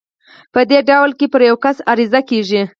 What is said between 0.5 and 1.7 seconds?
په دې ډول کې پر يو